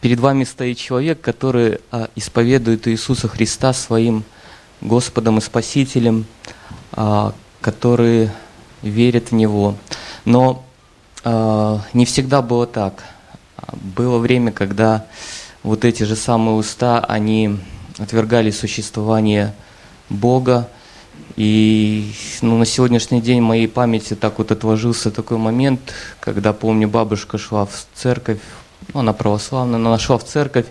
[0.00, 4.24] Перед вами стоит человек, который а, исповедует Иисуса Христа своим
[4.80, 6.24] Господом и Спасителем,
[6.92, 8.30] а, который
[8.80, 9.74] верит в Него.
[10.24, 10.64] Но
[11.22, 13.04] а, не всегда было так.
[13.94, 15.04] Было время, когда
[15.62, 17.58] вот эти же самые уста, они
[17.98, 19.54] отвергали существование
[20.08, 20.70] Бога.
[21.36, 26.88] И ну, на сегодняшний день в моей памяти так вот отложился такой момент, когда, помню,
[26.88, 28.40] бабушка шла в церковь,
[28.92, 30.66] ну, она православная, она шла в церковь.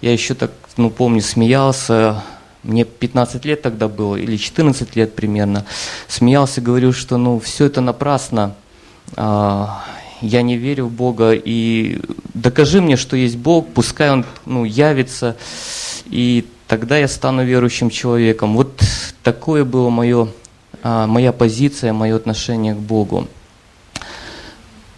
[0.00, 2.22] Я еще так, ну, помню, смеялся,
[2.62, 5.66] мне 15 лет тогда было, или 14 лет примерно,
[6.08, 8.54] смеялся, говорил, что ну все это напрасно,
[9.16, 9.84] а,
[10.20, 12.00] я не верю в Бога, и
[12.34, 15.36] докажи мне, что есть Бог, пускай Он ну, явится,
[16.06, 18.54] и тогда я стану верующим человеком.
[18.54, 18.80] Вот
[19.24, 20.28] такое было мое,
[20.84, 23.26] а, моя позиция, мое отношение к Богу.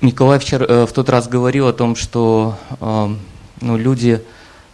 [0.04, 3.08] Николай вчера, э, в тот раз говорил о том, что э,
[3.62, 4.22] ну, люди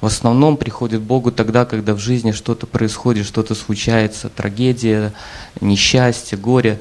[0.01, 5.13] в основном приходят к Богу тогда, когда в жизни что-то происходит, что-то случается, трагедия,
[5.61, 6.81] несчастье, горе.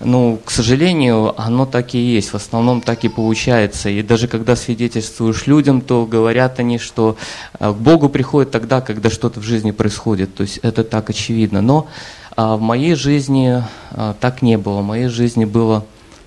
[0.00, 3.88] Ну, к сожалению, оно так и есть, в основном так и получается.
[3.88, 7.16] И даже когда свидетельствуешь людям, то говорят они, что
[7.58, 10.34] э, к Богу приходят тогда, когда что-то в жизни происходит.
[10.34, 11.62] То есть это так очевидно.
[11.62, 11.88] Но
[12.36, 14.82] а в моей жизни а, так не было.
[14.82, 15.86] В моей жизни было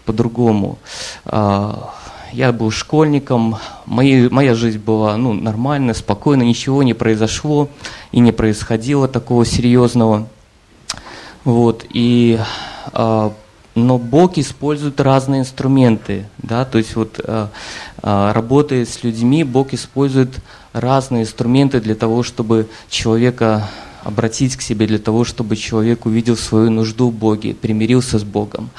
[0.10, 0.80] по-другому.
[1.24, 1.94] А,
[2.34, 7.70] я был школьником, мои, моя жизнь была ну, нормальная, спокойная, ничего не произошло
[8.12, 10.28] и не происходило такого серьезного.
[11.44, 12.40] Вот, и,
[12.92, 13.32] а,
[13.76, 17.52] но Бог использует разные инструменты, да, то есть вот а,
[18.02, 20.40] работая с людьми, Бог использует
[20.73, 23.70] разные инструменты для того, чтобы человека
[24.03, 28.69] обратить к себе для того, чтобы человек увидел свою нужду в Боге, примирился с Богом.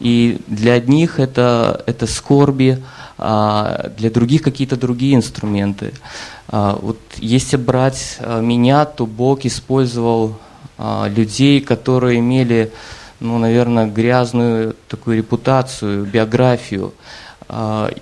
[0.00, 2.82] И для одних это, это скорби,
[3.18, 5.92] а для других какие-то другие инструменты.
[6.48, 10.38] А вот если брать а, меня, то Бог использовал
[10.78, 12.72] а, людей, которые имели,
[13.20, 16.94] ну, наверное, грязную такую репутацию, биографию.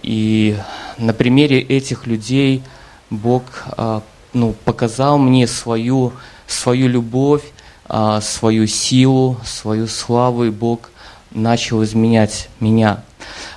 [0.03, 0.57] И
[0.99, 2.63] на примере этих людей
[3.09, 3.65] Бог
[4.33, 6.13] ну, показал мне свою
[6.49, 7.43] свою любовь,
[7.87, 10.91] а, свою силу, свою славу, и Бог
[11.31, 13.05] начал изменять меня.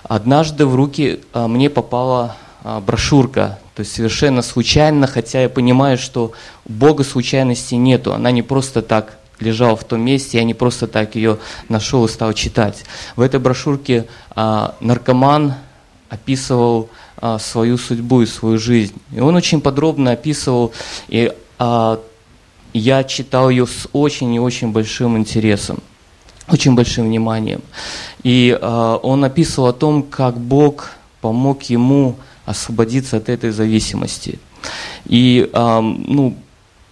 [0.04, 5.98] Однажды в руки а, мне попала а, брошюрка, то есть совершенно случайно, хотя я понимаю,
[5.98, 6.34] что
[6.66, 10.86] у Бога случайности нету, она не просто так лежала в том месте, я не просто
[10.86, 12.84] так ее нашел и стал читать.
[13.16, 14.06] В этой брошюрке
[14.36, 15.56] наркоман
[16.10, 16.90] описывал
[17.40, 18.96] свою судьбу и свою жизнь.
[19.14, 20.74] И он очень подробно описывал
[21.08, 21.32] и
[22.74, 25.80] я читал ее с очень и очень большим интересом,
[26.48, 27.62] очень большим вниманием.
[28.24, 32.16] И э, он описывал о том, как Бог помог ему
[32.46, 34.40] освободиться от этой зависимости.
[35.06, 36.38] И э, ну,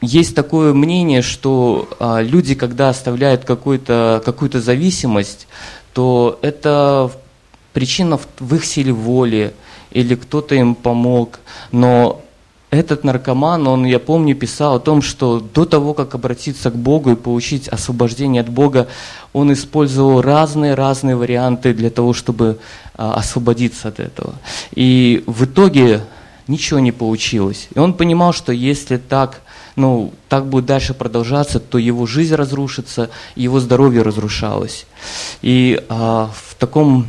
[0.01, 5.47] есть такое мнение, что э, люди, когда оставляют какую-то какую зависимость,
[5.93, 7.11] то это
[7.73, 9.53] причина в, в их силе воли,
[9.91, 11.39] или кто-то им помог.
[11.71, 12.21] Но
[12.71, 17.11] этот наркоман, он, я помню, писал о том, что до того, как обратиться к Богу
[17.11, 18.87] и получить освобождение от Бога,
[19.33, 22.59] он использовал разные-разные варианты для того, чтобы
[22.95, 24.35] а, освободиться от этого.
[24.75, 26.01] И в итоге
[26.47, 27.69] ничего не получилось.
[27.73, 29.41] И он понимал, что если так,
[29.75, 34.85] ну, так будет дальше продолжаться, то его жизнь разрушится, его здоровье разрушалось.
[35.41, 37.07] И а, в таком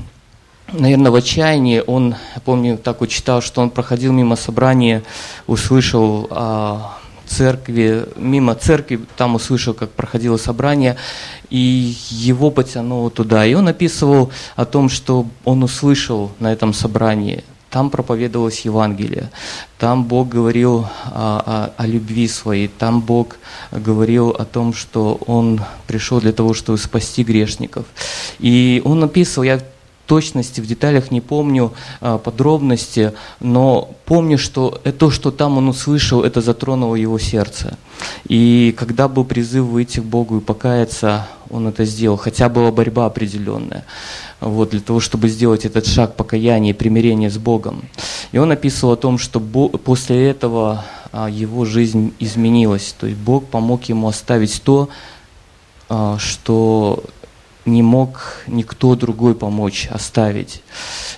[0.72, 2.14] наверное, в отчаянии он,
[2.44, 5.02] помню, так вот читал, что он проходил мимо собрания,
[5.46, 10.96] услышал о церкви, мимо церкви, там услышал, как проходило собрание,
[11.48, 13.46] и его потянуло туда.
[13.46, 17.44] И он описывал о том, что он услышал на этом собрании.
[17.70, 19.30] Там проповедовалось Евангелие,
[19.78, 23.36] там Бог говорил о, о, о любви своей, там Бог
[23.70, 27.86] говорил о том, что Он пришел для того, чтобы спасти грешников.
[28.40, 29.60] И он написал, я
[30.10, 36.24] точности, в деталях не помню а, подробности, но помню, что то, что там он услышал,
[36.24, 37.78] это затронуло его сердце.
[38.28, 43.06] И когда был призыв выйти к Богу и покаяться, он это сделал, хотя была борьба
[43.06, 43.84] определенная,
[44.40, 47.84] вот, для того, чтобы сделать этот шаг покаяния и примирения с Богом.
[48.32, 53.44] И он описывал о том, что после этого а, его жизнь изменилась, то есть Бог
[53.44, 54.88] помог ему оставить то,
[55.88, 57.04] а, что
[57.64, 60.62] не мог никто другой помочь оставить.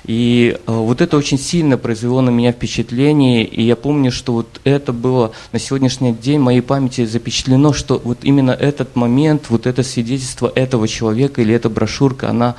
[0.04, 4.60] И э, вот это очень сильно произвело на меня впечатление, и я помню, что вот
[4.64, 9.66] это было на сегодняшний день в моей памяти запечатлено, что вот именно этот момент, вот
[9.66, 12.56] это свидетельство этого человека или эта брошюрка, она,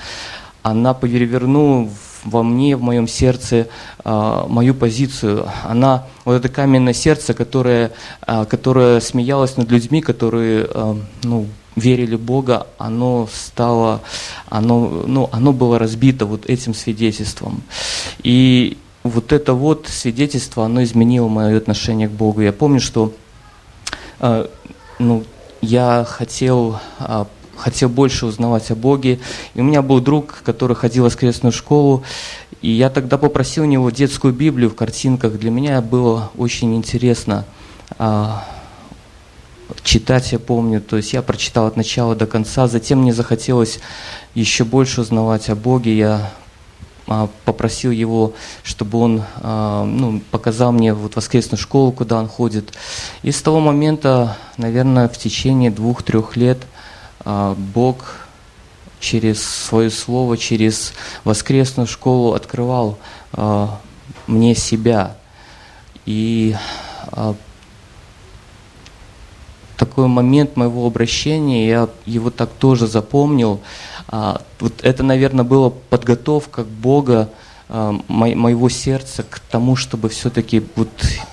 [0.61, 1.89] она перевернула
[2.23, 3.67] во мне, в моем сердце
[4.05, 5.49] а, мою позицию.
[5.65, 7.91] Она, вот это каменное сердце, которое,
[8.21, 10.69] а, которое смеялось над людьми, которые
[11.23, 14.01] ну, верили Бога, оно стало,
[14.49, 17.63] оно, ну, оно было разбито вот этим свидетельством.
[18.23, 22.41] И вот это вот свидетельство, оно изменило мое отношение к Богу.
[22.41, 23.13] Я помню, что
[24.99, 25.23] ну,
[25.61, 26.79] я хотел
[27.55, 29.19] хотел больше узнавать о Боге.
[29.53, 32.03] И у меня был друг, который ходил в воскресную школу,
[32.61, 35.37] и я тогда попросил у него детскую Библию в картинках.
[35.37, 37.45] Для меня было очень интересно
[37.97, 38.45] а,
[39.83, 40.81] читать, я помню.
[40.81, 42.67] То есть я прочитал от начала до конца.
[42.67, 43.79] Затем мне захотелось
[44.35, 45.97] еще больше узнавать о Боге.
[45.97, 46.31] Я
[47.07, 48.33] а, попросил его,
[48.63, 52.73] чтобы он а, ну, показал мне вот воскресную школу, куда он ходит.
[53.23, 56.59] И с того момента, наверное, в течение двух-трех лет–
[57.25, 58.27] а, Бог
[58.99, 60.93] через свое слово, через
[61.23, 62.97] воскресную школу открывал
[64.27, 65.17] мне себя.
[66.05, 66.55] И
[69.77, 73.59] такой момент моего обращения, я его так тоже запомнил.
[74.09, 77.29] Вот это, наверное, была подготовка к Бога
[77.75, 80.89] а, моего сердца к тому, чтобы все-таки вот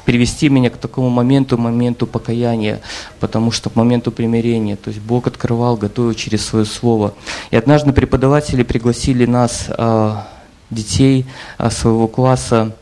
[0.07, 2.81] привести меня к такому моменту, моменту покаяния,
[3.19, 4.77] потому что к моменту примирения.
[4.77, 7.13] То есть Бог открывал, готовил через свое слово.
[7.51, 10.29] И однажды преподаватели пригласили нас, а,
[10.71, 11.27] детей
[11.59, 12.75] а, своего класса,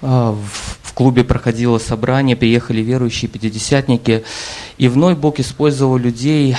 [0.00, 0.46] в
[0.94, 4.24] клубе проходило собрание, приехали верующие пятидесятники,
[4.78, 6.56] и вновь Бог использовал людей,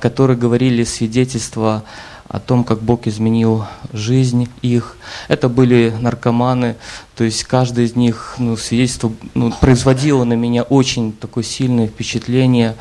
[0.00, 1.84] которые говорили свидетельства
[2.30, 4.96] о том, как Бог изменил жизнь их.
[5.26, 6.76] Это были наркоманы,
[7.16, 12.76] то есть каждый из них ну, свидетельство ну, производило на меня очень такое сильное впечатление.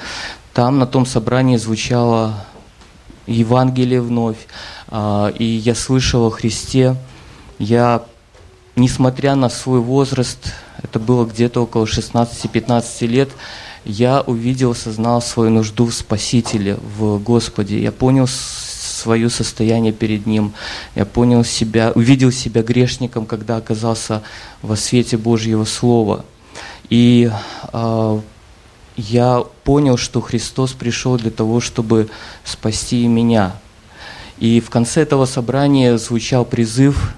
[0.54, 2.46] Там на том собрании звучало
[3.26, 4.38] Евангелие вновь,
[4.88, 6.96] а, и я слышал о Христе.
[7.58, 8.04] Я,
[8.76, 13.30] несмотря на свой возраст, это было где-то около 16-15 лет,
[13.86, 17.82] я увидел, осознал свою нужду в Спасителе, в Господе.
[17.82, 20.54] Я понял свое состояние перед Ним.
[20.96, 24.22] Я понял себя, увидел себя грешником, когда оказался
[24.62, 26.26] во свете Божьего Слова.
[26.90, 27.32] И
[27.72, 28.20] э,
[28.98, 32.10] я понял, что Христос пришел для того, чтобы
[32.44, 33.56] спасти меня.
[34.40, 37.14] И в конце этого собрания звучал призыв,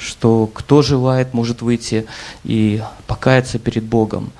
[0.00, 2.06] что кто желает, может выйти
[2.44, 4.32] и покаяться перед Богом.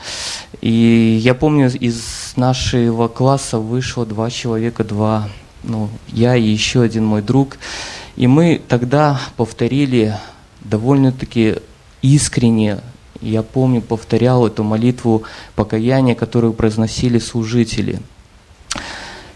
[0.61, 5.29] И я помню, из нашего класса вышло два человека, два
[5.63, 7.59] ну, я и еще один мой друг.
[8.17, 10.17] И мы тогда повторили
[10.63, 11.57] довольно-таки
[12.03, 12.81] искренне,
[13.21, 15.25] я помню, повторял эту молитву
[15.55, 18.01] покаяния, которую произносили служители.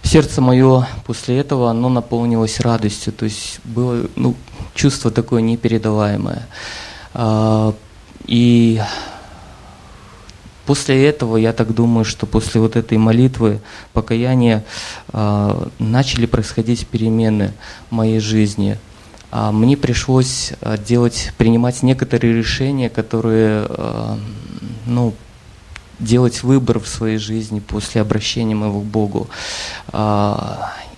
[0.02, 4.34] Сердце мое после этого, оно наполнилось радостью, то есть было ну,
[4.74, 6.46] чувство такое непередаваемое.
[7.14, 7.74] А,
[8.26, 8.80] и
[10.66, 13.60] После этого, я так думаю, что после вот этой молитвы,
[13.92, 14.64] покаяния,
[15.12, 17.52] э, начали происходить перемены
[17.90, 18.78] в моей жизни.
[19.30, 23.68] А мне пришлось а, делать, принимать некоторые решения, которые,
[24.86, 25.12] ну,
[25.98, 29.28] делать выбор в своей жизни после обращения моего к Богу.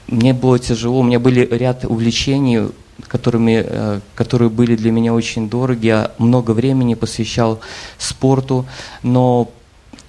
[0.06, 2.68] Мне было тяжело, у меня были ряд увлечений,
[3.16, 5.86] которыми, э, которые были для меня очень дороги.
[5.86, 7.60] Я много времени посвящал
[7.98, 8.66] спорту,
[9.02, 9.48] но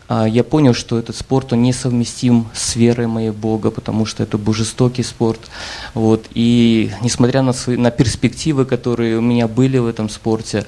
[0.09, 4.37] а, я понял, что этот спорт он несовместим с верой моей Бога, потому что это
[4.37, 4.53] был
[5.03, 5.39] спорт.
[5.93, 6.25] Вот.
[6.33, 10.65] И несмотря на, свои, на перспективы, которые у меня были в этом спорте,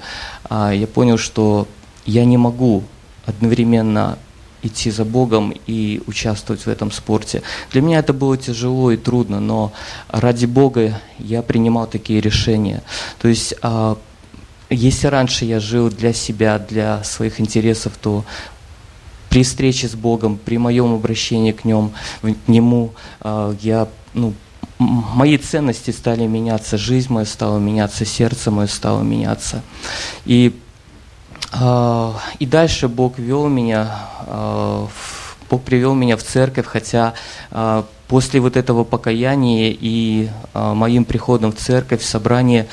[0.48, 1.66] а, я понял, что
[2.06, 2.82] я не могу
[3.26, 4.18] одновременно
[4.62, 7.42] идти за Богом и участвовать в этом спорте.
[7.72, 9.72] Для меня это было тяжело и трудно, но
[10.08, 12.82] ради Бога я принимал такие решения.
[13.20, 13.96] То есть а,
[14.70, 18.24] если раньше я жил для себя, для своих интересов, то
[19.28, 24.34] при встрече с Богом, при моем обращении к, нем, к Нему, а, я, ну,
[24.78, 29.62] мои ценности стали меняться, жизнь моя стала меняться, сердце мое стало меняться.
[30.24, 30.54] И,
[31.52, 34.86] и дальше Бог вел меня, а,
[35.48, 37.14] Бог привел меня в церковь, хотя
[38.06, 42.68] после вот этого покаяния и моим приходом в церковь, в собрание,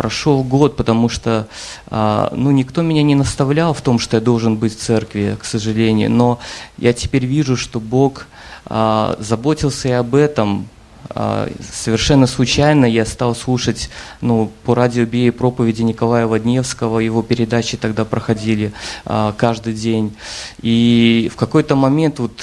[0.00, 1.46] прошел год, потому что
[1.88, 5.44] а, ну, никто меня не наставлял в том, что я должен быть в церкви, к
[5.44, 6.10] сожалению.
[6.10, 6.38] Но
[6.78, 8.26] я теперь вижу, что Бог
[8.64, 10.68] а, заботился и об этом.
[11.12, 13.90] А, совершенно случайно я стал слушать
[14.20, 18.72] ну, по радио Бии проповеди Николая Водневского, его передачи тогда проходили
[19.36, 20.14] каждый день.
[20.62, 22.40] И в какой-то момент вот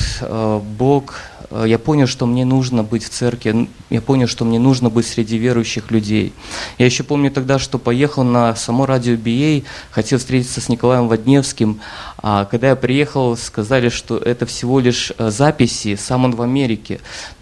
[0.78, 4.90] Бог э, я понял, что мне нужно быть в церкви, я понял, что мне нужно
[4.90, 6.34] быть среди верующих людей.
[6.78, 11.80] Я еще помню тогда, что поехал на само радио BA, хотел встретиться с Николаем Водневским,
[12.18, 17.00] а когда я приехал, сказали, что это всего лишь э, записи, сам он в Америке.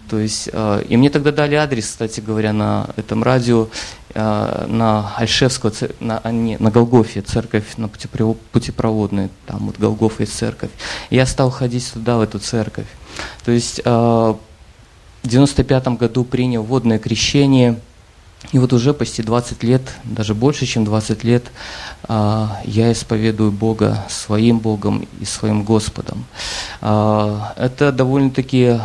[0.08, 3.68] То есть, э, и мне тогда дали адрес, кстати говоря, на этом радио,
[4.14, 10.70] на Альшевского, на, а, не, на Голгофе, церковь, на путепроводной, там вот Голгофа есть церковь.
[11.10, 12.86] И я стал ходить туда, в эту церковь.
[13.46, 14.38] То есть э, в
[15.22, 17.78] 95 году принял водное крещение,
[18.50, 21.52] и вот уже почти 20 лет, даже больше, чем 20 лет,
[22.08, 26.24] э, я исповедую Бога своим Богом и своим Господом.
[26.80, 28.80] Э, это довольно-таки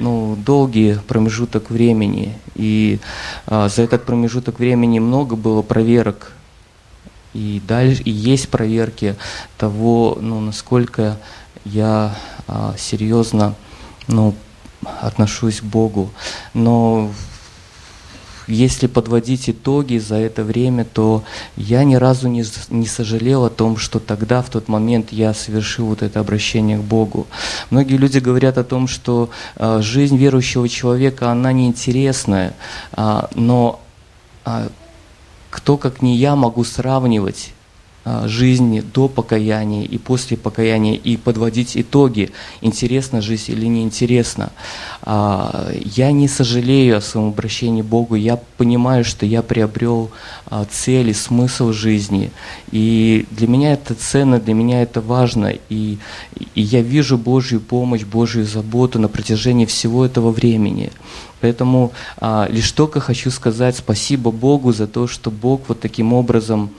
[0.00, 2.98] ну, долгий промежуток времени, и
[3.46, 6.32] за этот промежуток времени много было проверок,
[7.34, 9.14] и дальше и есть проверки
[9.58, 11.18] того, ну, насколько
[11.64, 12.16] я
[12.48, 13.54] а, серьезно
[14.08, 14.34] ну,
[15.00, 16.10] отношусь к Богу.
[16.54, 17.10] Но
[18.48, 21.22] если подводить итоги за это время, то
[21.56, 25.86] я ни разу не, не сожалел о том, что тогда, в тот момент, я совершил
[25.86, 27.26] вот это обращение к Богу.
[27.70, 32.54] Многие люди говорят о том, что э, жизнь верующего человека, она неинтересная,
[32.92, 33.80] э, но
[34.44, 34.68] э,
[35.50, 37.52] кто, как не я, могу сравнивать
[38.04, 42.30] жизни до покаяния и после покаяния и подводить итоги,
[42.60, 44.50] интересна жизнь или неинтересна.
[45.02, 50.10] А, я не сожалею о своем обращении к Богу, я понимаю, что я приобрел
[50.46, 52.32] а, цель и смысл жизни.
[52.70, 55.52] И для меня это ценно, для меня это важно.
[55.68, 55.98] И,
[56.54, 60.90] и я вижу Божью помощь, Божью заботу на протяжении всего этого времени.
[61.40, 66.70] Поэтому а, лишь только хочу сказать спасибо Богу за то, что Бог вот таким образом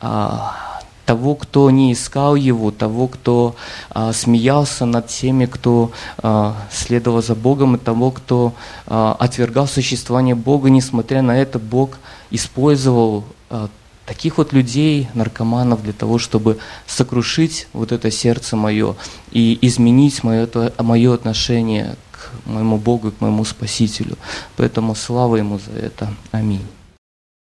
[0.00, 0.69] а,
[1.10, 3.56] того, кто не искал его, того, кто
[3.90, 8.52] а, смеялся над теми, кто а, следовал за Богом, и того, кто
[8.86, 11.98] а, отвергал существование Бога, несмотря на это, Бог
[12.30, 13.68] использовал а,
[14.06, 18.94] таких вот людей, наркоманов, для того, чтобы сокрушить вот это сердце мое
[19.32, 20.48] и изменить мое,
[20.78, 24.16] мое отношение к моему Богу, к моему Спасителю.
[24.56, 26.14] Поэтому слава Ему за это.
[26.30, 26.64] Аминь.